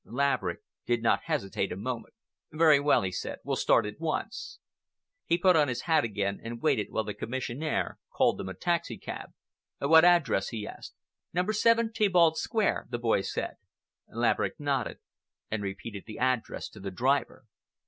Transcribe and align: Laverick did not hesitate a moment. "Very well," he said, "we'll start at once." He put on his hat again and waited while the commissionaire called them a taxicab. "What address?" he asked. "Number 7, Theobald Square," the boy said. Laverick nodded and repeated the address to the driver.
Laverick 0.03 0.61
did 0.87 1.03
not 1.03 1.25
hesitate 1.25 1.71
a 1.71 1.75
moment. 1.75 2.15
"Very 2.51 2.79
well," 2.79 3.03
he 3.03 3.11
said, 3.11 3.37
"we'll 3.43 3.55
start 3.55 3.85
at 3.85 3.99
once." 3.99 4.57
He 5.27 5.37
put 5.37 5.55
on 5.55 5.67
his 5.67 5.81
hat 5.81 6.03
again 6.03 6.39
and 6.43 6.59
waited 6.59 6.87
while 6.89 7.03
the 7.03 7.13
commissionaire 7.13 7.99
called 8.11 8.39
them 8.39 8.49
a 8.49 8.55
taxicab. 8.55 9.29
"What 9.77 10.03
address?" 10.03 10.47
he 10.47 10.65
asked. 10.67 10.95
"Number 11.33 11.53
7, 11.53 11.91
Theobald 11.91 12.35
Square," 12.39 12.87
the 12.89 12.97
boy 12.97 13.21
said. 13.21 13.57
Laverick 14.09 14.59
nodded 14.59 14.97
and 15.51 15.61
repeated 15.61 16.05
the 16.07 16.17
address 16.17 16.67
to 16.69 16.79
the 16.79 16.89
driver. 16.89 17.45